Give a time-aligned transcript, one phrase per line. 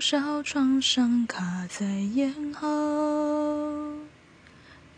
[0.00, 2.66] 多少创伤卡在咽喉？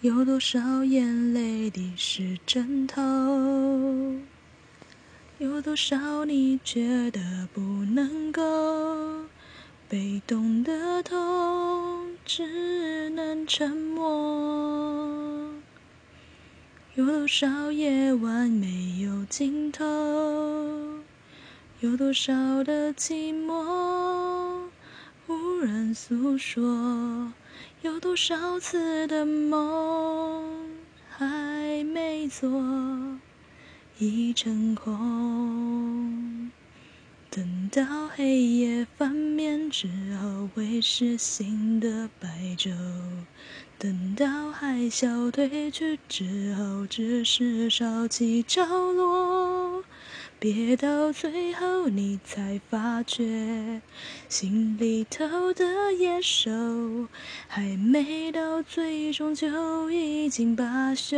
[0.00, 3.02] 有多少眼泪滴湿枕头？
[5.38, 9.24] 有多少你觉得不能够？
[9.88, 15.52] 被动的痛，只能沉默。
[16.94, 19.84] 有多少夜晚没有尽头？
[21.80, 23.91] 有多少的寂寞
[25.64, 27.32] 人诉说？
[27.82, 30.70] 有多少次的梦
[31.10, 32.50] 还没做，
[33.98, 36.50] 已成空。
[37.30, 39.88] 等到黑夜翻面之
[40.20, 42.70] 后，会是新的白昼；
[43.78, 49.61] 等到海啸退去之后，只是潮起潮落。
[50.42, 53.80] 别到最后，你才发觉，
[54.28, 56.50] 心里头的野兽
[57.46, 61.16] 还没到最终就已经罢休。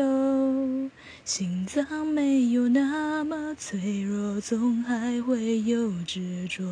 [1.25, 6.62] 心脏没有那么脆弱，总还会有执着。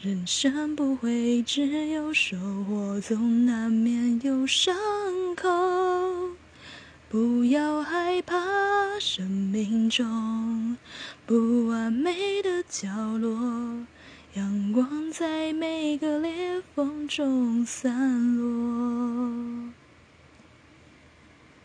[0.00, 4.74] 人生不会只有收获，总难免有伤
[5.36, 5.48] 口。
[7.08, 8.36] 不要害怕
[8.98, 10.04] 生命中
[11.28, 13.84] 不完美的角落，
[14.32, 19.37] 阳光在每个裂缝中散落。